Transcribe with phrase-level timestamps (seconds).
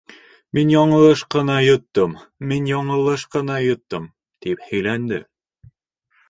[0.57, 2.15] «Мин яңылыш ҡына йоттом,
[2.53, 5.21] мин яңылыш ҡына йоттом», -тип һөйләнде.